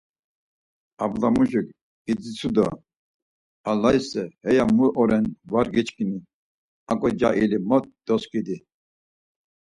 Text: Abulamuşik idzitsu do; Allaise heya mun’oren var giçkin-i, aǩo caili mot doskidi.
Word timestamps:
Abulamuşik 1.03 1.67
idzitsu 2.11 2.49
do; 2.55 2.65
Allaise 3.69 4.23
heya 4.45 4.65
mun’oren 4.75 5.25
var 5.51 5.67
giçkin-i, 5.75 6.17
aǩo 6.91 7.09
caili 7.19 7.59
mot 7.69 7.85
doskidi. 8.05 8.55